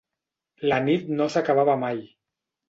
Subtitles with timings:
[0.71, 2.03] La nit no s'acabava mai.